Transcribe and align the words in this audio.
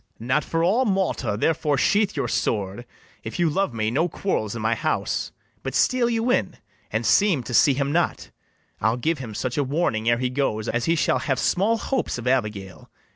BARABAS. 0.15 0.27
Not 0.27 0.43
for 0.43 0.63
all 0.63 0.85
Malta; 0.85 1.37
therefore 1.39 1.77
sheathe 1.77 2.15
your 2.15 2.27
sword; 2.27 2.87
If 3.23 3.37
you 3.37 3.51
love 3.51 3.71
me, 3.71 3.91
no 3.91 4.09
quarrels 4.09 4.55
in 4.55 4.61
my 4.63 4.73
house; 4.73 5.31
But 5.61 5.75
steal 5.75 6.09
you 6.09 6.31
in, 6.31 6.57
and 6.89 7.05
seem 7.05 7.43
to 7.43 7.53
see 7.53 7.75
him 7.75 7.91
not: 7.91 8.31
I'll 8.79 8.97
give 8.97 9.19
him 9.19 9.35
such 9.35 9.59
a 9.59 9.63
warning 9.63 10.09
ere 10.09 10.17
he 10.17 10.31
goes, 10.31 10.67
As 10.67 10.85
he 10.85 10.95
shall 10.95 11.19
have 11.19 11.37
small 11.37 11.77
hopes 11.77 12.17
of 12.17 12.25
Abigail. 12.25 12.89